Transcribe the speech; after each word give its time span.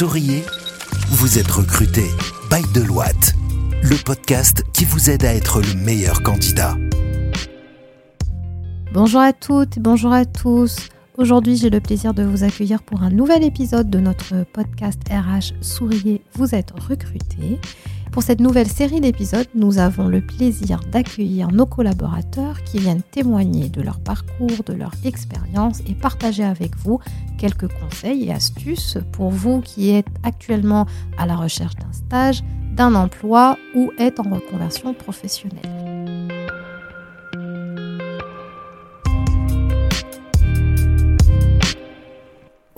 Souriez, 0.00 0.42
vous 1.10 1.38
êtes 1.38 1.50
recruté 1.50 2.04
by 2.50 2.62
Deloitte, 2.72 3.34
le 3.82 4.02
podcast 4.02 4.64
qui 4.72 4.86
vous 4.86 5.10
aide 5.10 5.26
à 5.26 5.34
être 5.34 5.60
le 5.60 5.74
meilleur 5.74 6.22
candidat. 6.22 6.74
Bonjour 8.94 9.20
à 9.20 9.34
toutes 9.34 9.76
et 9.76 9.80
bonjour 9.80 10.10
à 10.14 10.24
tous. 10.24 10.88
Aujourd'hui, 11.18 11.58
j'ai 11.58 11.68
le 11.68 11.80
plaisir 11.80 12.14
de 12.14 12.22
vous 12.22 12.44
accueillir 12.44 12.82
pour 12.82 13.02
un 13.02 13.10
nouvel 13.10 13.44
épisode 13.44 13.90
de 13.90 14.00
notre 14.00 14.46
podcast 14.54 15.02
RH 15.10 15.52
Souriez, 15.60 16.22
vous 16.32 16.54
êtes 16.54 16.70
recruté. 16.70 17.60
Pour 18.12 18.24
cette 18.24 18.40
nouvelle 18.40 18.66
série 18.66 19.00
d'épisodes, 19.00 19.46
nous 19.54 19.78
avons 19.78 20.08
le 20.08 20.20
plaisir 20.20 20.80
d'accueillir 20.90 21.48
nos 21.52 21.66
collaborateurs 21.66 22.62
qui 22.64 22.78
viennent 22.78 23.02
témoigner 23.02 23.68
de 23.68 23.80
leur 23.80 24.00
parcours, 24.00 24.64
de 24.66 24.72
leur 24.72 24.92
expérience 25.04 25.80
et 25.86 25.94
partager 25.94 26.42
avec 26.42 26.76
vous 26.76 26.98
quelques 27.38 27.68
conseils 27.68 28.24
et 28.24 28.32
astuces 28.32 28.98
pour 29.12 29.30
vous 29.30 29.60
qui 29.60 29.90
êtes 29.90 30.08
actuellement 30.24 30.86
à 31.18 31.26
la 31.26 31.36
recherche 31.36 31.76
d'un 31.76 31.92
stage, 31.92 32.42
d'un 32.72 32.96
emploi 32.96 33.56
ou 33.76 33.92
êtes 33.98 34.18
en 34.18 34.24
reconversion 34.24 34.92
professionnelle. 34.92 35.89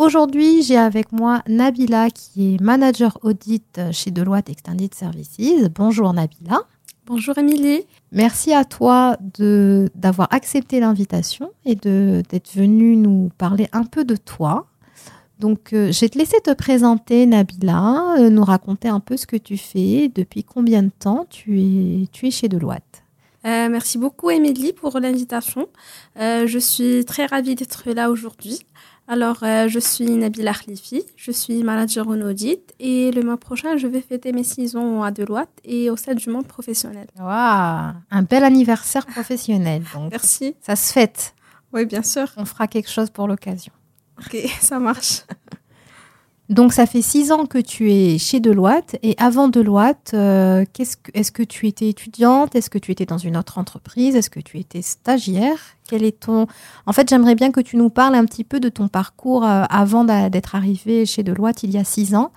Aujourd'hui, 0.04 0.64
j'ai 0.64 0.76
avec 0.76 1.12
moi 1.12 1.42
Nabila 1.46 2.10
qui 2.10 2.54
est 2.54 2.60
manager 2.60 3.18
audit 3.22 3.80
chez 3.92 4.10
Deloitte 4.10 4.50
Extended 4.50 4.92
Services. 4.92 5.68
Bonjour 5.72 6.12
Nabila. 6.12 6.62
Bonjour 7.06 7.38
Émilie. 7.38 7.86
Merci 8.10 8.52
à 8.52 8.64
toi 8.64 9.16
d'avoir 9.38 10.26
accepté 10.32 10.80
l'invitation 10.80 11.52
et 11.64 11.76
d'être 11.76 12.52
venue 12.52 12.96
nous 12.96 13.30
parler 13.38 13.68
un 13.72 13.84
peu 13.84 14.04
de 14.04 14.16
toi. 14.16 14.66
Donc, 15.38 15.72
euh, 15.72 15.92
je 15.92 16.00
vais 16.00 16.08
te 16.08 16.18
laisser 16.18 16.40
te 16.40 16.52
présenter, 16.52 17.24
Nabila, 17.26 18.16
euh, 18.18 18.28
nous 18.28 18.44
raconter 18.44 18.88
un 18.88 18.98
peu 18.98 19.16
ce 19.16 19.28
que 19.28 19.36
tu 19.36 19.56
fais, 19.56 20.10
depuis 20.12 20.42
combien 20.42 20.82
de 20.82 20.90
temps 20.98 21.26
tu 21.30 21.60
es, 21.60 22.06
tu 22.10 22.26
es 22.26 22.32
chez 22.32 22.48
Deloitte. 22.48 23.04
Euh, 23.44 23.68
merci 23.68 23.98
beaucoup, 23.98 24.30
Émilie, 24.30 24.72
pour 24.72 24.98
l'invitation. 24.98 25.68
je 26.16 26.58
suis 26.58 27.04
très 27.04 27.26
ravie 27.26 27.54
d'être 27.54 27.88
là 27.92 28.10
aujourd'hui. 28.10 28.66
Alors, 29.08 29.42
euh, 29.42 29.68
je 29.68 29.78
suis 29.78 30.10
Nabil 30.10 30.50
Khlifi, 30.50 31.04
je 31.16 31.32
suis 31.32 31.62
manager 31.64 32.08
en 32.08 32.20
audit 32.20 32.72
et 32.78 33.10
le 33.10 33.22
mois 33.22 33.36
prochain, 33.36 33.76
je 33.76 33.86
vais 33.86 34.00
fêter 34.00 34.32
mes 34.32 34.44
six 34.44 34.76
ans 34.76 35.02
à 35.02 35.10
Deloitte 35.10 35.50
et 35.64 35.90
au 35.90 35.96
sein 35.96 36.14
du 36.14 36.30
monde 36.30 36.46
professionnel. 36.46 37.08
Waouh, 37.18 37.94
un 38.10 38.22
bel 38.22 38.44
anniversaire 38.44 39.06
professionnel. 39.06 39.82
Merci. 40.10 40.54
Ça 40.60 40.76
se 40.76 40.92
fête. 40.92 41.34
Oui, 41.72 41.84
bien 41.84 42.02
sûr. 42.02 42.32
On 42.36 42.44
fera 42.44 42.68
quelque 42.68 42.90
chose 42.90 43.10
pour 43.10 43.26
l'occasion. 43.26 43.72
Ok, 44.18 44.36
ça 44.60 44.78
marche. 44.78 45.22
Donc, 46.48 46.72
ça 46.72 46.86
fait 46.86 47.02
six 47.02 47.32
ans 47.32 47.46
que 47.46 47.58
tu 47.58 47.92
es 47.92 48.18
chez 48.18 48.40
Deloitte. 48.40 48.96
Et 49.02 49.14
avant 49.18 49.48
Deloitte, 49.48 50.10
euh, 50.12 50.64
est-ce 50.78 51.32
que 51.32 51.42
tu 51.42 51.66
étais 51.66 51.88
étudiante? 51.88 52.54
Est-ce 52.54 52.68
que 52.68 52.78
tu 52.78 52.92
étais 52.92 53.06
dans 53.06 53.18
une 53.18 53.36
autre 53.36 53.58
entreprise? 53.58 54.16
Est-ce 54.16 54.28
que 54.28 54.40
tu 54.40 54.58
étais 54.58 54.82
stagiaire? 54.82 55.58
Quel 55.88 56.04
est 56.04 56.20
ton... 56.20 56.46
En 56.84 56.92
fait, 56.92 57.08
j'aimerais 57.08 57.36
bien 57.36 57.52
que 57.52 57.60
tu 57.60 57.76
nous 57.76 57.90
parles 57.90 58.14
un 58.14 58.24
petit 58.24 58.44
peu 58.44 58.60
de 58.60 58.68
ton 58.68 58.88
parcours 58.88 59.44
euh, 59.44 59.64
avant 59.70 60.04
d'être 60.04 60.54
arrivé 60.54 61.06
chez 61.06 61.22
Deloitte 61.22 61.62
il 61.62 61.70
y 61.70 61.78
a 61.78 61.84
six 61.84 62.14
ans. 62.14 62.32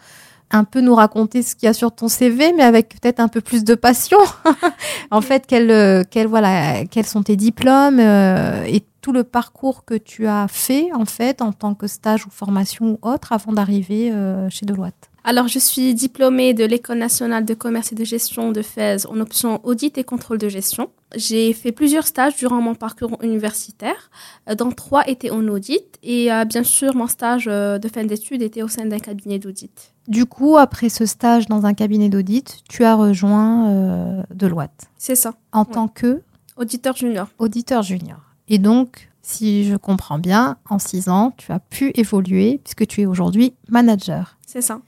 Un 0.52 0.64
peu 0.64 0.80
nous 0.80 0.96
raconter 0.96 1.42
ce 1.42 1.56
qu'il 1.56 1.66
y 1.66 1.70
a 1.70 1.74
sur 1.74 1.94
ton 1.94 2.08
CV, 2.08 2.54
mais 2.54 2.64
avec 2.64 2.90
peut-être 2.90 3.20
un 3.20 3.28
peu 3.28 3.42
plus 3.42 3.64
de 3.64 3.76
passion. 3.76 4.20
en 5.12 5.22
fait, 5.22 5.52
euh, 5.52 6.04
voilà, 6.28 6.86
quels 6.86 7.06
sont 7.06 7.24
tes 7.24 7.36
diplômes 7.36 8.00
et 8.00 8.84
tout 9.06 9.12
le 9.12 9.24
parcours 9.24 9.86
que 9.86 9.94
tu 9.94 10.26
as 10.26 10.48
fait 10.48 10.92
en 10.92 11.06
fait 11.06 11.44
en 11.44 11.52
tant 11.52 11.76
que 11.76 11.86
stage 11.86 12.26
ou 12.26 12.32
formation 12.32 12.98
ou 13.04 13.08
autre 13.08 13.34
avant 13.34 13.54
d'arriver 13.54 14.12
euh, 14.12 14.50
chez 14.50 14.66
Deloitte? 14.66 15.12
Alors, 15.28 15.48
je 15.48 15.58
suis 15.58 15.96
diplômée 15.96 16.54
de 16.54 16.64
l'École 16.64 17.00
nationale 17.00 17.46
de 17.46 17.56
commerce 17.56 17.92
et 17.92 17.96
de 17.96 18.04
gestion 18.04 18.52
de 18.52 18.62
Fès 18.62 19.08
en 19.08 19.20
option 19.20 19.60
audit 19.64 19.98
et 19.98 20.04
contrôle 20.04 20.38
de 20.38 20.48
gestion. 20.50 20.92
J'ai 21.16 21.52
fait 21.54 21.72
plusieurs 21.72 22.06
stages 22.06 22.36
durant 22.36 22.62
mon 22.62 22.76
parcours 22.76 23.18
universitaire, 23.24 24.12
euh, 24.48 24.54
dont 24.54 24.72
trois 24.72 25.08
étaient 25.10 25.32
en 25.32 25.48
audit. 25.48 25.84
Et 26.04 26.32
euh, 26.32 26.46
bien 26.46 26.64
sûr, 26.64 26.96
mon 26.96 27.08
stage 27.08 27.46
de 27.46 27.90
fin 27.92 28.04
d'études 28.04 28.44
était 28.44 28.62
au 28.62 28.68
sein 28.68 28.86
d'un 28.86 29.00
cabinet 29.00 29.40
d'audit. 29.40 29.94
Du 30.08 30.28
coup, 30.28 30.58
après 30.58 30.90
ce 30.90 31.08
stage 31.08 31.48
dans 31.48 31.66
un 31.66 31.74
cabinet 31.74 32.10
d'audit, 32.10 32.60
tu 32.70 32.84
as 32.84 32.94
rejoint 32.94 34.24
Deloitte. 34.32 34.90
C'est 34.98 35.16
ça. 35.16 35.34
En 35.52 35.66
tant 35.66 35.88
que 35.88 36.22
Auditeur 36.58 36.96
junior. 36.96 37.28
Auditeur 37.40 37.82
junior. 37.82 38.20
Et 38.48 38.60
donc, 38.60 39.10
si 39.22 39.66
je 39.66 39.76
comprends 39.76 40.20
bien, 40.20 40.58
en 40.70 40.78
six 40.78 41.10
ans, 41.10 41.34
tu 41.36 41.52
as 41.52 41.60
pu 41.60 41.92
évoluer 41.96 42.62
puisque 42.64 42.86
tu 42.86 43.02
es 43.02 43.06
aujourd'hui 43.08 43.56
manager. 43.68 44.38
C'est 44.46 44.62
ça. 44.62 44.80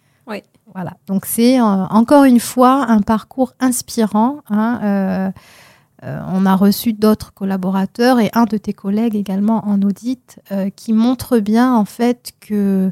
Voilà, 0.77 0.93
donc 1.07 1.25
c'est 1.25 1.59
euh, 1.59 1.63
encore 1.63 2.25
une 2.25 2.39
fois 2.39 2.85
un 2.88 3.01
parcours 3.01 3.53
inspirant. 3.59 4.41
Hein, 4.51 4.79
euh, 4.83 5.31
euh, 6.03 6.19
on 6.31 6.45
a 6.45 6.55
reçu 6.55 6.93
d'autres 6.93 7.33
collaborateurs 7.33 8.19
et 8.19 8.29
un 8.35 8.45
de 8.45 8.57
tes 8.57 8.73
collègues 8.73 9.16
également 9.16 9.67
en 9.67 9.81
audit 9.81 10.39
qui 10.75 10.93
montre 10.93 11.39
bien 11.39 11.73
en 11.73 11.85
fait 11.85 12.33
que 12.39 12.91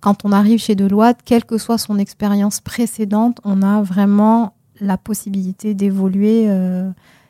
quand 0.00 0.24
on 0.24 0.30
arrive 0.30 0.60
chez 0.60 0.76
Deloitte, 0.76 1.22
quelle 1.24 1.44
que 1.44 1.58
soit 1.58 1.76
son 1.76 1.98
expérience 1.98 2.60
précédente, 2.60 3.40
on 3.42 3.62
a 3.62 3.82
vraiment 3.82 4.54
la 4.78 4.96
possibilité 4.96 5.74
d'évoluer 5.74 6.48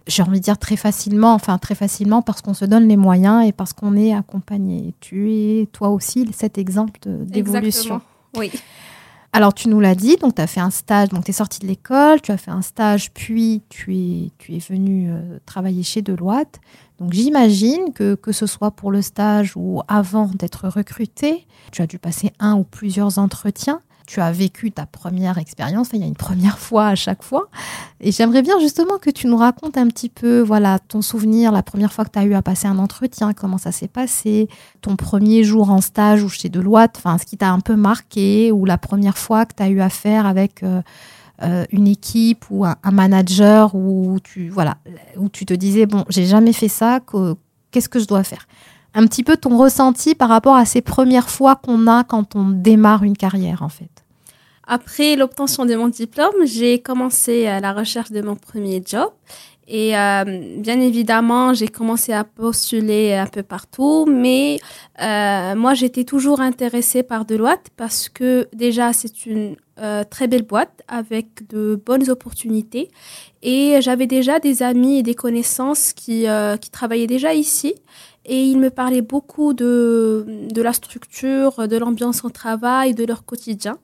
j'ai 0.06 0.22
envie 0.22 0.40
de 0.40 0.44
dire 0.44 0.58
très 0.58 0.76
facilement, 0.76 1.32
enfin 1.32 1.56
très 1.56 1.74
facilement 1.74 2.20
parce 2.20 2.42
qu'on 2.42 2.52
se 2.52 2.66
donne 2.66 2.88
les 2.88 2.98
moyens 2.98 3.46
et 3.46 3.52
parce 3.52 3.72
qu'on 3.72 3.96
est 3.96 4.12
accompagné. 4.12 4.92
Tu 5.00 5.32
es 5.32 5.66
toi 5.72 5.88
aussi 5.88 6.28
cet 6.34 6.58
exemple 6.58 7.00
d'évolution. 7.04 8.02
Oui. 8.36 8.50
Alors 9.36 9.52
tu 9.52 9.68
nous 9.68 9.80
l'as 9.80 9.96
dit, 9.96 10.14
donc 10.14 10.36
tu 10.36 10.40
as 10.42 10.46
fait 10.46 10.60
un 10.60 10.70
stage, 10.70 11.08
donc 11.08 11.24
tu 11.24 11.30
es 11.30 11.34
sorti 11.34 11.58
de 11.58 11.66
l'école, 11.66 12.22
tu 12.22 12.30
as 12.30 12.36
fait 12.36 12.52
un 12.52 12.62
stage, 12.62 13.10
puis 13.10 13.62
tu 13.68 13.96
es, 13.96 14.30
tu 14.38 14.54
es 14.54 14.60
venu 14.60 15.10
euh, 15.10 15.40
travailler 15.44 15.82
chez 15.82 16.02
Deloitte. 16.02 16.60
Donc 17.00 17.12
j'imagine 17.12 17.92
que 17.92 18.14
que 18.14 18.30
ce 18.30 18.46
soit 18.46 18.70
pour 18.70 18.92
le 18.92 19.02
stage 19.02 19.54
ou 19.56 19.82
avant 19.88 20.30
d'être 20.32 20.68
recruté, 20.68 21.48
tu 21.72 21.82
as 21.82 21.88
dû 21.88 21.98
passer 21.98 22.30
un 22.38 22.54
ou 22.54 22.62
plusieurs 22.62 23.18
entretiens 23.18 23.80
tu 24.06 24.20
as 24.20 24.32
vécu 24.32 24.70
ta 24.70 24.86
première 24.86 25.38
expérience. 25.38 25.88
il 25.92 26.00
y 26.00 26.04
a 26.04 26.06
une 26.06 26.14
première 26.14 26.58
fois 26.66 26.88
à 26.88 26.94
chaque 26.94 27.22
fois. 27.22 27.48
Et 28.00 28.12
j'aimerais 28.12 28.42
bien 28.42 28.58
justement 28.60 28.98
que 28.98 29.10
tu 29.10 29.26
nous 29.26 29.36
racontes 29.36 29.76
un 29.76 29.88
petit 29.88 30.08
peu 30.08 30.40
voilà, 30.40 30.78
ton 30.78 31.02
souvenir, 31.02 31.52
la 31.52 31.62
première 31.62 31.92
fois 31.92 32.04
que 32.04 32.10
tu 32.10 32.18
as 32.18 32.24
eu 32.24 32.34
à 32.34 32.42
passer 32.42 32.66
un 32.66 32.78
entretien, 32.78 33.32
comment 33.32 33.58
ça 33.58 33.72
s'est 33.72 33.88
passé, 33.88 34.48
ton 34.80 34.96
premier 34.96 35.44
jour 35.44 35.70
en 35.70 35.80
stage 35.80 36.22
ou 36.22 36.28
chez 36.28 36.48
Deloitte, 36.48 37.00
ce 37.04 37.24
qui 37.24 37.36
t'a 37.36 37.50
un 37.50 37.60
peu 37.60 37.76
marqué, 37.76 38.52
ou 38.52 38.64
la 38.64 38.78
première 38.78 39.18
fois 39.18 39.46
que 39.46 39.54
tu 39.56 39.62
as 39.62 39.68
eu 39.68 39.80
affaire 39.80 40.26
avec 40.26 40.62
euh, 40.62 40.82
euh, 41.42 41.64
une 41.72 41.88
équipe 41.88 42.44
ou 42.50 42.64
un, 42.64 42.76
manager 42.92 43.74
où 43.74 44.18
tu, 44.22 44.48
voilà, 44.50 44.76
où 45.16 45.28
tu 45.28 45.46
te 45.46 45.54
disais, 45.54 45.86
bon, 45.86 46.04
j'ai 46.08 46.26
jamais 46.26 46.52
fait 46.52 46.68
ça, 46.68 47.00
qu'est-ce 47.70 47.88
que 47.88 47.98
je 47.98 48.06
dois 48.06 48.22
faire? 48.22 48.46
Un 48.94 49.06
petit 49.06 49.22
peu 49.22 49.36
ton 49.36 49.58
ressenti 49.58 50.14
par 50.14 50.28
rapport 50.28 50.56
à 50.56 50.64
ces 50.64 50.80
premières 50.80 51.28
fois 51.28 51.56
qu'on 51.56 51.86
a 51.86 52.04
quand 52.04 52.36
on 52.36 52.48
démarre 52.48 53.02
une 53.02 53.16
carrière 53.16 53.62
en 53.62 53.68
fait. 53.68 53.90
Après 54.66 55.16
l'obtention 55.16 55.66
de 55.66 55.74
mon 55.74 55.88
diplôme, 55.88 56.46
j'ai 56.46 56.80
commencé 56.80 57.46
à 57.46 57.60
la 57.60 57.72
recherche 57.72 58.10
de 58.10 58.22
mon 58.22 58.34
premier 58.34 58.82
job. 58.84 59.10
Et 59.66 59.96
euh, 59.96 60.24
bien 60.58 60.80
évidemment, 60.80 61.54
j'ai 61.54 61.68
commencé 61.68 62.12
à 62.12 62.24
postuler 62.24 63.14
un 63.14 63.26
peu 63.26 63.42
partout, 63.42 64.04
mais 64.06 64.58
euh, 65.00 65.54
moi, 65.54 65.72
j'étais 65.74 66.04
toujours 66.04 66.40
intéressée 66.40 67.02
par 67.02 67.24
Deloitte 67.24 67.68
parce 67.76 68.08
que 68.08 68.46
déjà, 68.52 68.92
c'est 68.92 69.24
une 69.24 69.56
euh, 69.78 70.04
très 70.04 70.28
belle 70.28 70.42
boîte 70.42 70.82
avec 70.86 71.48
de 71.48 71.80
bonnes 71.84 72.10
opportunités. 72.10 72.90
Et 73.42 73.80
j'avais 73.80 74.06
déjà 74.06 74.38
des 74.38 74.62
amis 74.62 74.98
et 74.98 75.02
des 75.02 75.14
connaissances 75.14 75.92
qui, 75.92 76.26
qui 76.60 76.70
travaillaient 76.70 77.06
déjà 77.06 77.34
ici 77.34 77.74
et 78.26 78.42
ils 78.42 78.58
me 78.58 78.70
parlaient 78.70 79.02
beaucoup 79.02 79.52
de, 79.52 80.24
de 80.50 80.62
la 80.62 80.72
structure, 80.72 81.68
de 81.68 81.76
l'ambiance 81.76 82.24
au 82.24 82.30
travail, 82.30 82.94
de 82.94 83.04
leur 83.04 83.24
quotidien. 83.24 83.78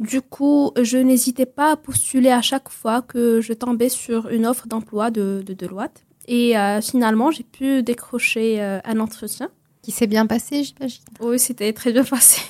Du 0.00 0.22
coup, 0.22 0.72
je 0.80 0.96
n'hésitais 0.96 1.44
pas 1.44 1.72
à 1.72 1.76
postuler 1.76 2.30
à 2.30 2.40
chaque 2.40 2.70
fois 2.70 3.02
que 3.02 3.42
je 3.42 3.52
tombais 3.52 3.90
sur 3.90 4.30
une 4.30 4.46
offre 4.46 4.66
d'emploi 4.66 5.10
de, 5.10 5.42
de 5.46 5.52
Deloitte. 5.52 6.04
Et 6.26 6.56
euh, 6.56 6.80
finalement, 6.80 7.30
j'ai 7.30 7.42
pu 7.42 7.82
décrocher 7.82 8.62
euh, 8.62 8.80
un 8.84 8.98
entretien. 8.98 9.50
Qui 9.82 9.90
s'est 9.90 10.06
bien 10.06 10.26
passé, 10.26 10.64
j'imagine 10.64 11.02
Oui, 11.20 11.38
c'était 11.38 11.72
très 11.74 11.92
bien 11.92 12.04
passé. 12.16 12.40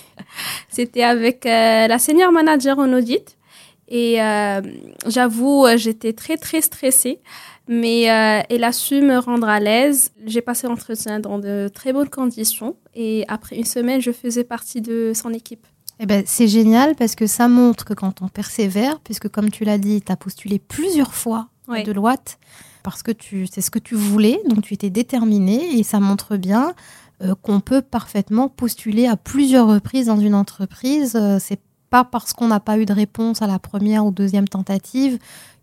c'était 0.69 1.03
avec 1.03 1.45
euh, 1.45 1.89
la 1.89 1.99
senior 1.99 2.31
manager 2.31 2.79
en 2.79 2.93
audit. 2.93 3.37
Et 3.93 4.19
j'avoue, 5.09 5.67
j'étais 5.77 6.13
très, 6.13 6.37
très 6.37 6.61
stressée 6.61 7.19
mais 7.71 8.11
euh, 8.11 8.43
elle 8.49 8.65
a 8.65 8.73
su 8.73 9.01
me 9.01 9.19
rendre 9.19 9.49
à 9.49 9.61
l'aise. 9.61 10.11
J'ai 10.27 10.41
passé 10.41 10.67
l'entretien 10.67 11.21
dans 11.21 11.39
de 11.39 11.71
très 11.73 11.93
bonnes 11.93 12.09
conditions 12.09 12.77
et 12.97 13.25
après 13.29 13.57
une 13.57 13.65
semaine, 13.65 14.01
je 14.01 14.11
faisais 14.11 14.43
partie 14.43 14.81
de 14.81 15.13
son 15.15 15.33
équipe. 15.33 15.65
Eh 16.03 16.07
ben, 16.07 16.25
c'est 16.27 16.49
génial 16.49 16.95
parce 16.97 17.15
que 17.15 17.27
ça 17.27 17.47
montre 17.47 17.85
que 17.85 17.93
quand 17.93 18.23
on 18.23 18.29
persévère, 18.29 19.01
puisque 19.01 19.29
comme 19.29 19.51
tu 19.51 19.65
l'as 19.65 19.77
dit, 19.77 20.01
tu 20.01 20.11
as 20.11 20.17
postulé 20.17 20.59
plusieurs 20.59 21.15
fois 21.15 21.49
de 21.69 21.83
Deloitte 21.83 22.39
parce 22.83 23.03
que 23.03 23.13
tu, 23.13 23.47
c'est 23.47 23.61
ce 23.61 23.71
que 23.71 23.79
tu 23.79 23.95
voulais, 23.95 24.41
donc 24.49 24.63
tu 24.63 24.73
étais 24.73 24.89
déterminé 24.89 25.79
et 25.79 25.83
ça 25.83 26.01
montre 26.01 26.39
bien 26.39 26.73
euh, 27.23 27.35
qu'on 27.43 27.61
peut 27.61 27.83
parfaitement 27.83 28.49
postuler 28.49 29.07
à 29.07 29.19
plusieurs 29.19 29.69
reprises 29.69 30.07
dans 30.07 30.19
une 30.19 30.35
entreprise. 30.35 31.17
Euh, 31.17 31.37
c'est 31.39 31.61
pas 31.91 32.05
parce 32.05 32.33
qu'on 32.33 32.49
n'a 32.49 32.61
pas 32.61 32.79
eu 32.79 32.87
de 32.87 32.95
réponse 32.95 33.43
à 33.43 33.47
la 33.47 33.59
première 33.59 34.07
ou 34.07 34.11
deuxième 34.11 34.49
tentative 34.49 35.19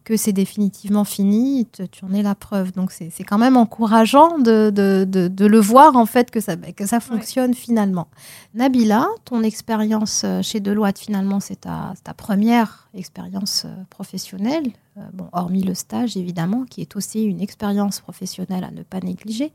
que 0.08 0.16
c'est 0.16 0.32
définitivement 0.32 1.04
fini, 1.04 1.68
tu 1.92 2.06
en 2.06 2.14
es 2.14 2.24
la 2.24 2.34
preuve. 2.34 2.72
Donc 2.72 2.92
c'est 2.92 3.24
quand 3.26 3.38
même 3.38 3.58
encourageant 3.58 4.40
de, 4.40 4.72
le 4.74 5.60
voir 5.60 5.98
en 5.98 6.06
fait 6.06 6.32
que 6.32 6.40
ça, 6.40 6.56
que 6.56 6.86
ça 6.86 7.02
fonctionne 7.02 7.54
finalement. 7.54 8.08
Nabila, 8.54 9.06
ton 9.26 9.44
expérience 9.44 10.22
euh, 10.24 10.42
chez 10.42 10.62
Deloitte 10.62 10.98
finalement 10.98 11.42
c'est 11.42 11.62
ta, 11.62 11.94
ta, 12.06 12.14
première 12.14 12.88
expérience 12.94 13.66
euh, 13.66 13.84
professionnelle, 13.90 14.68
euh, 14.96 15.02
bon, 15.12 15.28
hormis 15.34 15.62
le 15.62 15.74
stage 15.74 16.16
évidemment, 16.16 16.64
qui 16.64 16.80
est 16.80 16.96
aussi 16.96 17.24
une 17.24 17.42
expérience 17.42 18.00
professionnelle 18.00 18.64
à 18.64 18.72
ne 18.72 18.84
pas 18.84 19.02
négliger, 19.02 19.52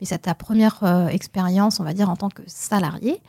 mais 0.00 0.06
c'est 0.06 0.18
ta 0.18 0.34
première 0.34 0.82
expérience 1.10 1.80
on 1.80 1.84
va 1.84 1.94
dire 1.94 2.10
en 2.10 2.16
tant 2.16 2.28
que 2.28 2.42
salarié. 2.46 3.22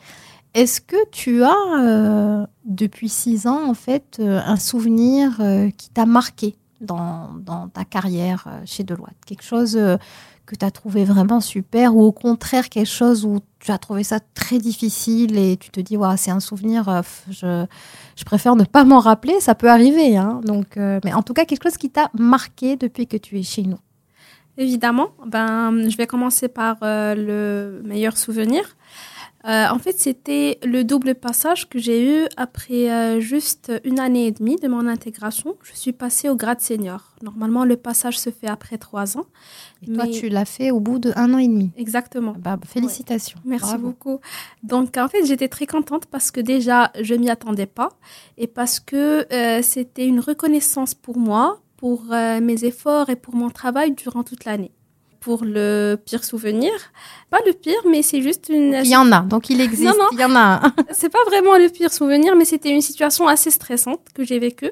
Est-ce 0.53 0.81
que 0.81 1.09
tu 1.11 1.43
as, 1.43 2.47
depuis 2.63 3.09
six 3.09 3.45
ans, 3.45 3.69
en 3.69 3.73
fait, 3.73 4.21
un 4.21 4.55
souvenir 4.55 5.41
qui 5.77 5.89
t'a 5.89 6.05
marqué? 6.05 6.55
Dans, 6.81 7.69
ta 7.73 7.85
carrière 7.85 8.45
euh, 8.47 8.61
chez 8.65 8.83
Deloitte 8.83 9.15
Quelque 9.25 9.43
chose 9.43 9.75
euh, 9.77 9.97
que 10.45 10.55
tu 10.55 10.65
as 10.65 10.71
trouvé 10.71 11.05
vraiment 11.05 11.39
super 11.39 11.95
ou 11.95 12.03
au 12.03 12.11
contraire 12.11 12.69
quelque 12.69 12.89
chose 12.89 13.25
où 13.25 13.39
tu 13.59 13.71
as 13.71 13.77
trouvé 13.77 14.03
ça 14.03 14.19
très 14.33 14.59
difficile 14.59 15.37
et 15.37 15.57
tu 15.57 15.69
te 15.69 15.79
dis 15.79 15.97
ouais, 15.97 16.17
c'est 16.17 16.31
un 16.31 16.39
souvenir, 16.39 16.87
euh, 16.89 17.01
je, 17.29 18.23
préfère 18.25 18.55
ne 18.55 18.63
pas 18.63 18.83
m'en 18.83 18.99
rappeler, 18.99 19.39
ça 19.39 19.55
peut 19.55 19.69
arriver. 19.69 20.17
Hein. 20.17 20.41
donc, 20.43 20.75
mais 20.77 21.13
en 21.13 21.23
tout 21.23 21.33
cas, 21.33 21.45
quelque 21.45 21.63
chose 21.63 21.77
qui 21.77 21.89
t'a 21.89 22.09
marqué 22.13 22.75
depuis 22.75 23.07
que 23.07 23.17
tu 23.17 23.39
es 23.39 23.43
chez 23.43 23.63
nous. 23.63 23.79
Évidemment, 24.57 25.09
ben, 25.25 25.89
je 25.89 25.97
vais 25.97 26.07
commencer 26.07 26.47
par 26.47 26.77
le 26.81 27.81
meilleur 27.83 28.17
souvenir. 28.17 28.75
Euh, 29.47 29.67
en 29.69 29.77
fait, 29.77 29.99
c'était 29.99 30.57
le 30.63 30.83
double 30.83 31.13
passage 31.13 31.69
que 31.69 31.77
j'ai 31.77 32.03
eu 32.03 32.27
après 32.35 32.91
euh, 32.91 33.19
juste 33.19 33.71
une 33.83 33.99
année 33.99 34.25
et 34.27 34.31
demie 34.31 34.55
de 34.55 34.67
mon 34.67 34.87
intégration. 34.87 35.55
Je 35.61 35.75
suis 35.75 35.91
passée 35.91 36.29
au 36.29 36.35
grade 36.35 36.61
senior. 36.61 37.13
Normalement, 37.21 37.63
le 37.63 37.77
passage 37.77 38.17
se 38.17 38.31
fait 38.31 38.47
après 38.47 38.79
trois 38.79 39.17
ans. 39.17 39.25
Et 39.83 39.93
toi, 39.93 40.07
tu 40.07 40.29
l'as 40.29 40.45
fait 40.45 40.71
au 40.71 40.79
bout 40.79 40.97
d'un 40.97 41.33
an 41.33 41.37
et 41.37 41.47
demi. 41.47 41.71
Exactement. 41.77 42.33
Bah, 42.39 42.57
félicitations. 42.65 43.39
Merci 43.45 43.77
beaucoup. 43.77 44.19
Donc, 44.63 44.97
en 44.97 45.07
fait, 45.07 45.25
j'étais 45.25 45.47
très 45.47 45.67
contente 45.67 46.07
parce 46.07 46.31
que 46.31 46.41
déjà, 46.41 46.91
je 46.99 47.13
m'y 47.13 47.29
attendais 47.29 47.67
pas 47.67 47.89
et 48.39 48.47
parce 48.47 48.79
que 48.79 49.31
euh, 49.31 49.61
c'était 49.61 50.07
une 50.07 50.19
reconnaissance 50.19 50.95
pour 50.95 51.17
moi, 51.17 51.61
pour 51.77 52.05
mes 52.05 52.63
efforts 52.63 53.09
et 53.09 53.15
pour 53.15 53.35
mon 53.35 53.49
travail 53.49 53.91
durant 53.91 54.23
toute 54.23 54.45
l'année 54.45 54.71
pour 55.25 55.43
le 55.43 55.97
pire 56.05 56.23
souvenir. 56.23 56.71
Pas 57.31 57.39
le 57.47 57.53
pire, 57.53 57.81
mais 57.89 58.03
c'est 58.03 58.21
juste 58.21 58.45
une. 58.49 58.79
Il 58.83 58.91
y 58.91 58.95
en 58.95 59.11
a, 59.11 59.21
donc 59.21 59.49
il 59.49 59.59
existe. 59.59 59.89
Non, 59.89 59.97
non. 59.97 60.09
Il 60.11 60.19
y 60.19 60.23
en 60.23 60.35
a. 60.35 60.61
c'est 60.91 61.09
pas 61.09 61.23
vraiment 61.25 61.57
le 61.57 61.67
pire 61.67 61.91
souvenir, 61.91 62.35
mais 62.35 62.45
c'était 62.45 62.69
une 62.69 62.81
situation 62.81 63.27
assez 63.27 63.49
stressante 63.49 64.01
que 64.13 64.23
j'ai 64.23 64.37
vécue. 64.37 64.71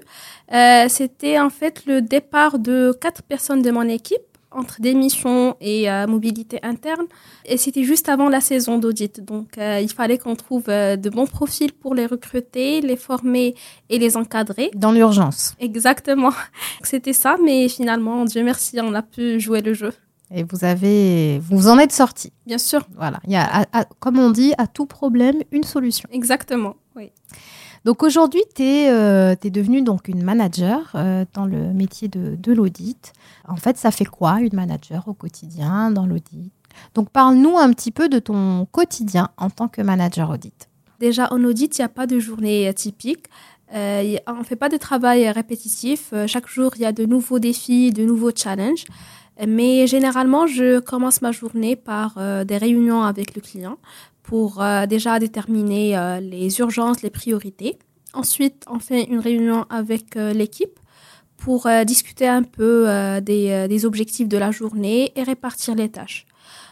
Euh, 0.54 0.86
c'était 0.90 1.40
en 1.40 1.50
fait 1.50 1.88
le 1.88 2.04
départ 2.04 2.60
de 2.60 2.96
quatre 3.02 3.24
personnes 3.24 3.64
de 3.64 3.72
mon 3.72 3.88
équipe 3.90 4.22
entre 4.52 4.80
démission 4.80 5.58
et 5.60 5.90
euh, 5.90 6.06
mobilité 6.06 6.60
interne. 6.62 7.08
Et 7.46 7.58
c'était 7.58 7.84
juste 7.84 8.08
avant 8.08 8.30
la 8.30 8.40
saison 8.40 8.78
d'audit. 8.78 9.26
Donc, 9.26 9.58
euh, 9.58 9.80
il 9.82 9.92
fallait 9.92 10.20
qu'on 10.20 10.36
trouve 10.36 10.66
de 10.68 11.10
bons 11.10 11.26
profils 11.26 11.74
pour 11.74 11.96
les 11.96 12.06
recruter, 12.06 12.80
les 12.82 12.96
former 12.96 13.56
et 13.90 13.98
les 13.98 14.16
encadrer. 14.18 14.70
Dans 14.76 14.92
l'urgence. 14.92 15.56
Exactement. 15.60 16.34
C'était 16.84 17.14
ça, 17.14 17.38
mais 17.44 17.68
finalement, 17.70 18.24
Dieu 18.26 18.44
merci, 18.44 18.78
on 18.80 18.94
a 18.94 19.02
pu 19.02 19.40
jouer 19.40 19.62
le 19.62 19.74
jeu. 19.74 19.92
Et 20.32 20.44
vous 20.44 20.66
avez, 20.66 21.40
vous 21.40 21.68
en 21.68 21.78
êtes 21.78 21.92
sorti. 21.92 22.32
Bien 22.46 22.58
sûr. 22.58 22.88
Voilà. 22.96 23.20
Il 23.26 23.32
y 23.32 23.36
a, 23.36 23.66
comme 24.00 24.18
on 24.18 24.32
dit, 24.32 24.54
à 24.58 24.68
tout 24.68 24.86
problème, 24.86 25.42
une 25.52 25.64
solution. 25.64 26.10
Exactement. 26.12 26.76
Oui. 26.96 27.12
Donc 27.86 28.02
aujourd'hui, 28.02 28.42
tu 28.56 28.64
es, 28.64 28.90
euh, 28.90 29.36
devenue 29.44 29.82
donc 29.82 30.08
une 30.08 30.24
manager 30.24 30.92
euh, 30.96 31.26
dans 31.34 31.46
le 31.46 31.74
métier 31.74 32.08
de, 32.08 32.36
de 32.36 32.54
l'audit. 32.54 33.12
En 33.48 33.58
fait, 33.58 33.78
ça 33.78 33.92
fait 33.92 34.06
quoi 34.06 34.40
une 34.40 34.56
manager 34.56 35.08
au 35.08 35.14
quotidien 35.14 35.92
dans 35.92 36.06
l'audit? 36.06 36.52
Donc 36.96 37.10
parle-nous 37.10 37.58
un 37.58 37.72
petit 37.74 37.92
peu 37.92 38.08
de 38.08 38.20
ton 38.20 38.66
quotidien 38.72 39.30
en 39.38 39.50
tant 39.50 39.68
que 39.68 39.82
manager 39.82 40.30
audit. 40.30 40.70
Déjà, 41.00 41.32
en 41.32 41.44
audit, 41.44 41.78
il 41.78 41.82
n'y 41.82 41.86
a 41.86 41.90
pas 41.90 42.08
de 42.08 42.20
journée 42.20 42.74
typique. 42.74 43.26
Euh, 43.76 44.16
on 44.28 44.40
ne 44.40 44.44
fait 44.44 44.56
pas 44.56 44.70
de 44.70 44.78
travail 44.78 45.30
répétitif. 45.30 46.14
chaque 46.28 46.48
jour, 46.48 46.72
il 46.76 46.82
y 46.82 46.86
a 46.86 46.94
de 46.94 47.06
nouveaux 47.06 47.40
défis, 47.40 47.92
de 47.92 48.06
nouveaux 48.06 48.32
challenges. 48.34 48.86
Mais 49.48 49.88
généralement, 49.88 50.46
je 50.48 50.80
commence 50.80 51.22
ma 51.22 51.32
journée 51.32 51.76
par 51.76 52.16
euh, 52.18 52.44
des 52.44 52.58
réunions 52.58 53.04
avec 53.04 53.36
le 53.36 53.42
client 53.42 53.78
pour 54.22 54.62
euh, 54.62 54.86
déjà 54.86 55.20
déterminer 55.20 55.98
euh, 55.98 56.20
les 56.20 56.60
urgences, 56.60 57.02
les 57.02 57.10
priorités. 57.10 57.80
Ensuite, 58.14 58.64
on 58.70 58.80
fait 58.80 59.04
une 59.06 59.20
réunion 59.20 59.66
avec 59.70 60.14
l'équipe 60.16 60.80
pour 61.38 61.68
discuter 61.84 62.28
un 62.28 62.44
peu 62.44 62.86
des, 63.22 63.68
des, 63.68 63.86
objectifs 63.86 64.30
de 64.30 64.38
la 64.38 64.52
journée 64.52 65.12
et 65.16 65.24
répartir 65.24 65.74
les 65.74 65.90
tâches. 65.90 66.28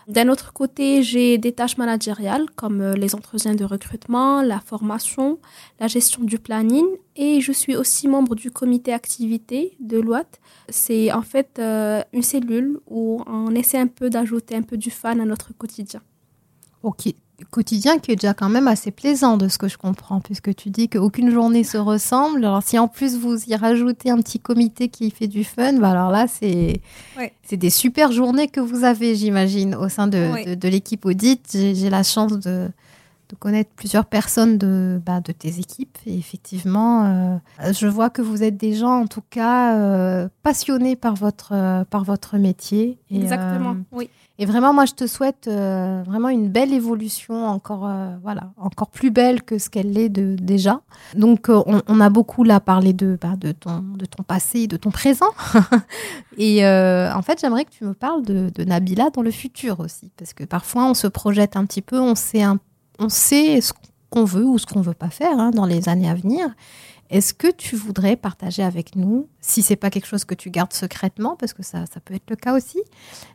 D'un 0.07 0.29
autre 0.29 0.51
côté, 0.53 1.03
j'ai 1.03 1.37
des 1.37 1.51
tâches 1.51 1.77
managériales 1.77 2.45
comme 2.55 2.81
euh, 2.81 2.93
les 2.93 3.15
entretiens 3.15 3.55
de 3.55 3.63
recrutement, 3.63 4.41
la 4.41 4.59
formation, 4.59 5.39
la 5.79 5.87
gestion 5.87 6.23
du 6.23 6.39
planning 6.39 6.85
et 7.15 7.41
je 7.41 7.51
suis 7.51 7.75
aussi 7.75 8.07
membre 8.07 8.35
du 8.35 8.51
comité 8.51 8.93
activité 8.93 9.75
de 9.79 9.99
l'OAT. 9.99 10.25
C'est 10.69 11.11
en 11.11 11.21
fait 11.21 11.59
euh, 11.59 12.01
une 12.13 12.23
cellule 12.23 12.79
où 12.87 13.21
on 13.27 13.53
essaie 13.53 13.77
un 13.77 13.87
peu 13.87 14.09
d'ajouter 14.09 14.55
un 14.55 14.63
peu 14.63 14.77
du 14.77 14.89
fun 14.89 15.19
à 15.19 15.25
notre 15.25 15.53
quotidien. 15.55 16.01
Ok, 16.83 17.13
quotidien 17.49 17.99
qui 17.99 18.11
est 18.11 18.15
déjà 18.15 18.33
quand 18.33 18.49
même 18.49 18.67
assez 18.67 18.91
plaisant 18.91 19.37
de 19.37 19.47
ce 19.47 19.57
que 19.57 19.67
je 19.67 19.77
comprends, 19.77 20.19
puisque 20.19 20.55
tu 20.55 20.69
dis 20.69 20.89
qu'aucune 20.89 21.31
journée 21.31 21.63
se 21.63 21.77
ressemble. 21.77 22.45
Alors 22.45 22.63
si 22.63 22.77
en 22.77 22.87
plus 22.87 23.17
vous 23.17 23.37
y 23.45 23.55
rajoutez 23.55 24.09
un 24.09 24.17
petit 24.17 24.39
comité 24.39 24.89
qui 24.89 25.11
fait 25.11 25.27
du 25.27 25.43
fun, 25.43 25.73
bah 25.73 25.91
alors 25.91 26.11
là 26.11 26.27
c'est 26.27 26.81
c'est 27.43 27.57
des 27.57 27.69
super 27.69 28.11
journées 28.11 28.47
que 28.47 28.59
vous 28.59 28.83
avez, 28.83 29.15
j'imagine, 29.15 29.75
au 29.75 29.89
sein 29.89 30.07
de, 30.07 30.55
de, 30.55 30.67
l'équipe 30.69 31.05
audit. 31.05 31.41
J'ai 31.51 31.89
la 31.89 32.03
chance 32.03 32.39
de, 32.39 32.69
de 33.31 33.35
connaître 33.37 33.71
plusieurs 33.75 34.05
personnes 34.05 34.57
de, 34.57 35.01
bah, 35.05 35.21
de 35.21 35.31
tes 35.31 35.59
équipes. 35.59 35.97
Et 36.05 36.17
effectivement, 36.17 37.05
euh, 37.05 37.37
je 37.71 37.87
vois 37.87 38.09
que 38.09 38.21
vous 38.21 38.43
êtes 38.43 38.57
des 38.57 38.73
gens, 38.73 39.01
en 39.01 39.07
tout 39.07 39.23
cas, 39.29 39.77
euh, 39.77 40.27
passionnés 40.43 40.95
par 40.95 41.15
votre, 41.15 41.53
euh, 41.53 41.83
par 41.85 42.03
votre 42.03 42.37
métier. 42.37 42.99
Exactement, 43.09 43.77
oui. 43.91 44.09
Et 44.39 44.45
vraiment, 44.45 44.73
moi, 44.73 44.85
je 44.85 44.93
te 44.93 45.05
souhaite 45.05 45.47
vraiment 45.47 46.29
une 46.29 46.49
belle 46.49 46.73
évolution, 46.73 47.45
encore, 47.45 47.87
voilà, 48.23 48.53
encore 48.57 48.89
plus 48.89 49.11
belle 49.11 49.43
que 49.43 49.59
ce 49.59 49.69
qu'elle 49.69 49.95
est 49.99 50.09
de, 50.09 50.35
déjà. 50.35 50.81
Donc, 51.15 51.47
on, 51.49 51.99
a 51.99 52.09
beaucoup 52.09 52.43
là 52.43 52.59
parlé 52.59 52.93
de, 52.93 53.19
bah, 53.21 53.35
de, 53.37 53.51
ton, 53.51 53.83
de 53.95 54.05
ton 54.05 54.23
passé, 54.23 54.65
de 54.65 54.77
ton 54.77 54.89
présent. 54.89 55.29
et 56.39 56.65
en 56.65 57.21
fait, 57.21 57.39
j'aimerais 57.39 57.65
que 57.65 57.69
tu 57.69 57.83
me 57.83 57.93
parles 57.93 58.23
de, 58.23 58.49
de, 58.55 58.63
Nabila 58.63 59.11
dans 59.11 59.21
le 59.21 59.29
futur 59.29 59.79
aussi. 59.79 60.11
Parce 60.17 60.33
que 60.33 60.43
parfois, 60.43 60.85
on 60.85 60.95
se 60.95 61.05
projette 61.05 61.55
un 61.55 61.65
petit 61.65 61.83
peu, 61.83 61.99
on 61.99 62.15
sait, 62.15 62.41
on 63.01 63.09
sait 63.09 63.61
ce 63.61 63.73
qu'on 64.09 64.25
veut 64.25 64.45
ou 64.45 64.57
ce 64.57 64.65
qu'on 64.65 64.81
veut 64.81 64.93
pas 64.93 65.09
faire 65.09 65.39
hein, 65.39 65.51
dans 65.51 65.65
les 65.65 65.89
années 65.89 66.09
à 66.09 66.13
venir. 66.13 66.49
Est-ce 67.09 67.33
que 67.33 67.51
tu 67.51 67.75
voudrais 67.75 68.15
partager 68.15 68.63
avec 68.63 68.95
nous, 68.95 69.27
si 69.41 69.61
c'est 69.61 69.75
pas 69.75 69.89
quelque 69.89 70.05
chose 70.05 70.23
que 70.23 70.35
tu 70.35 70.49
gardes 70.49 70.71
secrètement, 70.71 71.35
parce 71.35 71.53
que 71.53 71.63
ça, 71.63 71.85
ça 71.91 71.99
peut 71.99 72.13
être 72.13 72.29
le 72.29 72.37
cas 72.37 72.55
aussi, 72.55 72.79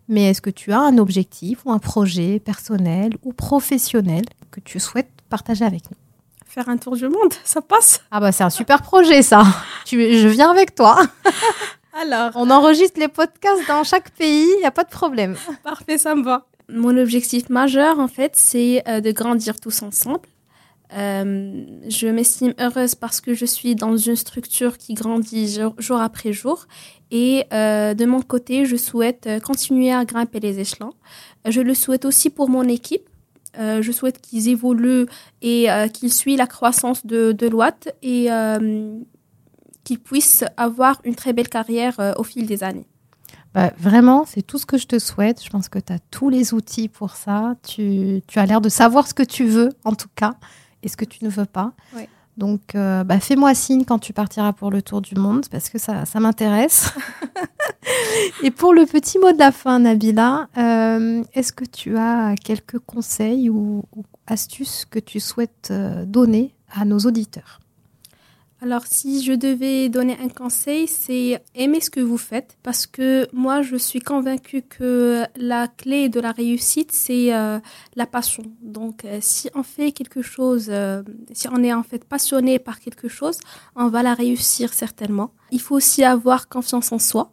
mais 0.08 0.30
est-ce 0.30 0.40
que 0.40 0.48
tu 0.48 0.72
as 0.72 0.80
un 0.80 0.96
objectif 0.96 1.66
ou 1.66 1.72
un 1.72 1.78
projet 1.78 2.38
personnel 2.40 3.12
ou 3.22 3.34
professionnel 3.34 4.24
que 4.50 4.60
tu 4.60 4.80
souhaites 4.80 5.10
partager 5.28 5.64
avec 5.64 5.90
nous? 5.90 5.96
Faire 6.46 6.70
un 6.70 6.78
tour 6.78 6.96
du 6.96 7.08
monde, 7.08 7.34
ça 7.44 7.60
passe? 7.60 8.00
Ah 8.10 8.20
bah 8.20 8.32
c'est 8.32 8.44
un 8.44 8.50
super 8.50 8.80
projet 8.80 9.20
ça. 9.20 9.44
tu, 9.84 10.18
je 10.18 10.28
viens 10.28 10.50
avec 10.50 10.74
toi. 10.74 11.02
Alors, 12.00 12.30
on 12.34 12.50
enregistre 12.50 12.98
les 12.98 13.08
podcasts 13.08 13.66
dans 13.68 13.84
chaque 13.84 14.10
pays, 14.10 14.48
il 14.56 14.60
n'y 14.60 14.66
a 14.66 14.70
pas 14.70 14.84
de 14.84 14.90
problème. 14.90 15.36
Parfait, 15.62 15.98
ça 15.98 16.14
me 16.14 16.22
va. 16.22 16.46
Mon 16.68 16.96
objectif 16.96 17.48
majeur, 17.48 18.00
en 18.00 18.08
fait, 18.08 18.34
c'est 18.34 18.82
euh, 18.88 19.00
de 19.00 19.12
grandir 19.12 19.60
tous 19.60 19.82
ensemble 19.82 20.28
euh, 20.92 21.64
je 21.88 22.06
m'estime 22.06 22.54
heureuse 22.60 22.94
parce 22.94 23.20
que 23.20 23.34
je 23.34 23.44
suis 23.44 23.74
dans 23.74 23.96
une 23.96 24.14
structure 24.14 24.78
qui 24.78 24.94
grandit 24.94 25.58
jour, 25.78 26.00
après 26.00 26.32
jour. 26.32 26.68
Et 27.10 27.42
euh, 27.52 27.92
de 27.92 28.04
mon 28.04 28.22
côté, 28.22 28.66
je 28.66 28.76
souhaite 28.76 29.28
continuer 29.44 29.92
à 29.92 30.04
grimper 30.04 30.38
les 30.38 30.60
échelons. 30.60 30.92
Je 31.44 31.60
le 31.60 31.74
souhaite 31.74 32.04
aussi 32.04 32.30
pour 32.30 32.48
mon 32.48 32.62
équipe. 32.68 33.08
je 33.58 33.90
souhaite 33.90 34.20
qu'ils 34.20 34.48
évoluent 34.48 35.06
et 35.42 35.66
qu'ils 35.92 36.12
suivent 36.12 36.38
la 36.38 36.46
croissance 36.46 37.04
de, 37.04 37.32
de 37.32 37.50
et 38.02 38.28
qu'ils 39.82 39.98
puissent 39.98 40.44
avoir 40.56 41.00
une 41.02 41.16
très 41.16 41.32
belle 41.32 41.48
carrière 41.48 42.14
au 42.16 42.22
fil 42.22 42.46
des 42.46 42.62
années. 42.62 42.86
Bah, 43.56 43.72
vraiment, 43.78 44.26
c'est 44.26 44.42
tout 44.42 44.58
ce 44.58 44.66
que 44.66 44.76
je 44.76 44.86
te 44.86 44.98
souhaite. 44.98 45.42
Je 45.42 45.48
pense 45.48 45.70
que 45.70 45.78
tu 45.78 45.90
as 45.90 45.98
tous 46.10 46.28
les 46.28 46.52
outils 46.52 46.88
pour 46.88 47.16
ça. 47.16 47.54
Tu, 47.66 48.20
tu 48.26 48.38
as 48.38 48.44
l'air 48.44 48.60
de 48.60 48.68
savoir 48.68 49.06
ce 49.06 49.14
que 49.14 49.22
tu 49.22 49.46
veux, 49.46 49.70
en 49.84 49.94
tout 49.94 50.10
cas 50.14 50.34
et 50.82 50.88
ce 50.88 50.96
que 50.98 51.06
tu 51.06 51.24
ne 51.24 51.30
veux 51.30 51.46
pas. 51.46 51.72
Donc, 52.36 52.74
euh, 52.74 53.02
bah, 53.02 53.18
fais-moi 53.18 53.54
signe 53.54 53.86
quand 53.86 53.98
tu 53.98 54.12
partiras 54.12 54.52
pour 54.52 54.70
le 54.70 54.82
tour 54.82 55.00
du 55.00 55.14
monde, 55.14 55.46
parce 55.50 55.70
que 55.70 55.78
ça, 55.78 56.04
ça 56.04 56.20
m'intéresse. 56.20 56.92
et 58.42 58.50
pour 58.50 58.74
le 58.74 58.84
petit 58.84 59.18
mot 59.18 59.32
de 59.32 59.38
la 59.38 59.52
fin, 59.52 59.78
Nabila, 59.78 60.48
euh, 60.58 61.24
est-ce 61.32 61.54
que 61.54 61.64
tu 61.64 61.96
as 61.96 62.34
quelques 62.34 62.78
conseils 62.80 63.48
ou, 63.48 63.84
astuces 64.26 64.84
que 64.84 64.98
tu 64.98 65.18
souhaites 65.18 65.68
euh, 65.70 66.04
donner 66.04 66.54
à 66.70 66.84
nos 66.84 66.98
auditeurs? 66.98 67.60
Alors, 68.62 68.86
si 68.86 69.22
je 69.22 69.32
devais 69.32 69.90
donner 69.90 70.16
un 70.18 70.30
conseil, 70.30 70.88
c'est 70.88 71.42
aimer 71.54 71.80
ce 71.80 71.90
que 71.90 72.00
vous 72.00 72.16
faites 72.16 72.56
parce 72.62 72.86
que 72.86 73.28
moi, 73.34 73.60
je 73.60 73.76
suis 73.76 74.00
convaincue 74.00 74.62
que 74.62 75.24
la 75.36 75.68
clé 75.68 76.08
de 76.08 76.20
la 76.20 76.32
réussite, 76.32 76.90
c'est 76.90 77.34
euh, 77.34 77.58
la 77.96 78.06
passion. 78.06 78.44
Donc, 78.62 79.04
euh, 79.04 79.18
si 79.20 79.50
on 79.54 79.62
fait 79.62 79.92
quelque 79.92 80.22
chose, 80.22 80.68
euh, 80.70 81.02
si 81.32 81.48
on 81.48 81.62
est 81.62 81.74
en 81.74 81.82
fait 81.82 82.04
passionné 82.04 82.58
par 82.58 82.80
quelque 82.80 83.08
chose, 83.08 83.38
on 83.74 83.88
va 83.88 84.02
la 84.02 84.14
réussir 84.14 84.72
certainement. 84.72 85.32
Il 85.50 85.60
faut 85.60 85.76
aussi 85.76 86.02
avoir 86.02 86.48
confiance 86.48 86.92
en 86.92 86.98
soi. 86.98 87.32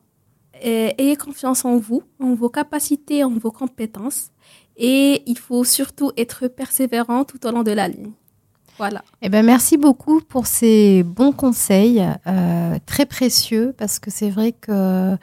Et 0.62 0.94
ayez 0.98 1.16
confiance 1.16 1.64
en 1.64 1.78
vous, 1.78 2.04
en 2.20 2.36
vos 2.36 2.50
capacités, 2.50 3.24
en 3.24 3.32
vos 3.32 3.52
compétences. 3.52 4.32
Et 4.76 5.24
il 5.26 5.38
faut 5.38 5.64
surtout 5.64 6.12
être 6.18 6.50
persévérant 6.50 7.24
tout 7.24 7.46
au 7.46 7.52
long 7.52 7.64
de 7.64 7.72
la 7.72 7.88
ligne. 7.88 8.12
Voilà. 8.78 9.04
Eh 9.22 9.30
ben, 9.30 9.46
merci 9.46 9.78
beaucoup 9.78 10.22
pour 10.22 10.48
ces 10.48 11.04
bons 11.04 11.32
conseils, 11.32 12.04
euh, 12.28 12.78
très 12.86 13.06
précieux, 13.06 13.74
parce 13.78 14.00
que 14.00 14.10
c'est 14.10 14.30
vrai 14.30 14.52
que 14.52 15.16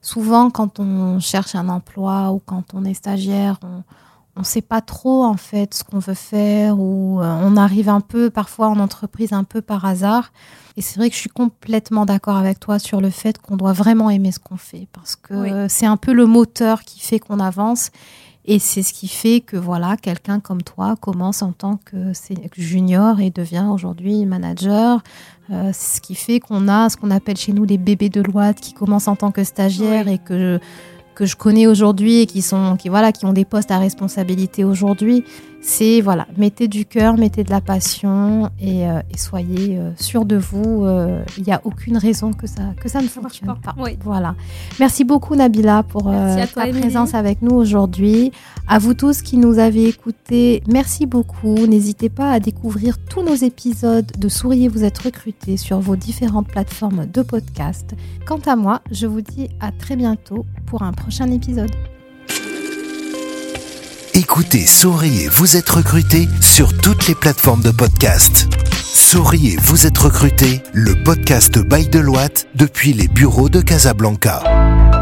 souvent, 0.00 0.50
quand 0.50 0.80
on 0.80 1.20
cherche 1.20 1.54
un 1.54 1.68
emploi 1.68 2.32
ou 2.32 2.40
quand 2.44 2.74
on 2.74 2.84
est 2.84 2.94
stagiaire, 2.94 3.58
on 4.36 4.40
ne 4.40 4.44
sait 4.44 4.62
pas 4.62 4.80
trop 4.80 5.24
en 5.24 5.36
fait 5.36 5.74
ce 5.74 5.84
qu'on 5.84 6.00
veut 6.00 6.14
faire 6.14 6.80
ou 6.80 7.20
euh, 7.20 7.40
on 7.42 7.56
arrive 7.56 7.88
un 7.88 8.00
peu 8.00 8.30
parfois 8.30 8.68
en 8.68 8.80
entreprise 8.80 9.32
un 9.32 9.44
peu 9.44 9.62
par 9.62 9.84
hasard. 9.84 10.32
Et 10.76 10.82
c'est 10.82 10.98
vrai 10.98 11.08
que 11.08 11.14
je 11.14 11.20
suis 11.20 11.30
complètement 11.30 12.04
d'accord 12.04 12.36
avec 12.36 12.58
toi 12.58 12.80
sur 12.80 13.00
le 13.00 13.10
fait 13.10 13.38
qu'on 13.38 13.56
doit 13.56 13.72
vraiment 13.72 14.10
aimer 14.10 14.32
ce 14.32 14.40
qu'on 14.40 14.56
fait 14.56 14.88
parce 14.92 15.14
que 15.14 15.68
c'est 15.68 15.86
un 15.86 15.96
peu 15.96 16.12
le 16.12 16.26
moteur 16.26 16.82
qui 16.82 16.98
fait 16.98 17.20
qu'on 17.20 17.38
avance. 17.38 17.90
Et 18.46 18.58
c'est 18.58 18.82
ce 18.82 18.92
qui 18.92 19.08
fait 19.08 19.40
que 19.40 19.56
voilà, 19.56 19.96
quelqu'un 19.96 20.38
comme 20.38 20.62
toi 20.62 20.96
commence 21.00 21.40
en 21.40 21.52
tant 21.52 21.78
que 21.84 22.12
junior 22.56 23.20
et 23.20 23.30
devient 23.30 23.68
aujourd'hui 23.72 24.26
manager. 24.26 25.02
Euh, 25.50 25.70
c'est 25.72 25.96
ce 25.96 26.00
qui 26.02 26.14
fait 26.14 26.40
qu'on 26.40 26.68
a 26.68 26.90
ce 26.90 26.96
qu'on 26.96 27.10
appelle 27.10 27.36
chez 27.36 27.52
nous 27.52 27.64
les 27.64 27.78
bébés 27.78 28.10
de 28.10 28.20
loi 28.20 28.52
qui 28.52 28.74
commencent 28.74 29.08
en 29.08 29.16
tant 29.16 29.30
que 29.30 29.44
stagiaires 29.44 30.08
et 30.08 30.18
que 30.18 30.58
que 31.14 31.26
je 31.26 31.36
connais 31.36 31.66
aujourd'hui 31.66 32.22
et 32.22 32.26
qui 32.26 32.42
sont 32.42 32.76
qui 32.76 32.88
voilà 32.88 33.12
qui 33.12 33.24
ont 33.24 33.32
des 33.32 33.44
postes 33.44 33.70
à 33.70 33.78
responsabilité 33.78 34.64
aujourd'hui 34.64 35.24
c'est 35.64 36.02
voilà 36.02 36.26
mettez 36.36 36.68
du 36.68 36.84
cœur 36.84 37.16
mettez 37.16 37.42
de 37.42 37.50
la 37.50 37.62
passion 37.62 38.50
et, 38.60 38.86
euh, 38.86 39.00
soyez 39.16 39.78
euh, 39.78 39.90
sûr 39.96 40.26
de 40.26 40.36
vous. 40.36 40.84
Euh, 40.84 41.24
il 41.38 41.44
n'y 41.44 41.52
a 41.52 41.60
aucune 41.64 41.96
raison 41.96 42.32
que 42.32 42.46
ça 42.46 42.74
que 42.80 42.88
ça 42.88 43.00
ne 43.00 43.08
fonctionne 43.08 43.56
pas, 43.62 43.74
voilà. 44.02 44.34
Merci 44.78 45.04
beaucoup 45.04 45.34
Nabila 45.34 45.82
pour 45.82 46.04
ta 46.04 46.66
présence 46.66 47.14
avec 47.14 47.40
nous 47.40 47.54
aujourd'hui. 47.54 48.30
À 48.68 48.78
vous 48.78 48.94
tous 48.94 49.22
qui 49.22 49.38
nous 49.38 49.58
avez 49.58 49.88
écoutés 49.88 50.62
merci 50.68 51.06
beaucoup. 51.06 51.66
N'hésitez 51.66 52.10
pas 52.10 52.30
à 52.30 52.40
découvrir 52.40 52.98
tous 52.98 53.22
nos 53.22 53.34
épisodes 53.34 54.10
de 54.18 54.28
Souriez 54.28 54.68
vous 54.68 54.84
êtes 54.84 54.98
recruté 54.98 55.56
sur 55.56 55.80
vos 55.80 55.96
différentes 55.96 56.48
plateformes 56.48 57.06
de 57.06 57.22
podcast. 57.22 57.94
Quant 58.26 58.40
à 58.46 58.56
moi 58.56 58.82
je 58.90 59.06
vous 59.06 59.22
dis 59.22 59.48
à 59.60 59.72
très 59.72 59.96
bientôt 59.96 60.44
pour 60.66 60.82
un 60.82 60.92
prochain 60.92 61.30
épisode. 61.30 61.70
Écoutez 64.16 64.64
Souriez, 64.64 65.26
vous 65.26 65.56
êtes 65.56 65.68
recruté 65.68 66.28
sur 66.40 66.72
toutes 66.78 67.08
les 67.08 67.16
plateformes 67.16 67.62
de 67.62 67.72
podcast. 67.72 68.46
Souriez, 68.72 69.56
vous 69.60 69.86
êtes 69.86 69.98
recruté, 69.98 70.62
le 70.72 70.94
podcast 71.02 71.58
by 71.58 71.88
Deloitte 71.88 72.46
depuis 72.54 72.92
les 72.92 73.08
bureaux 73.08 73.48
de 73.48 73.60
Casablanca. 73.60 74.93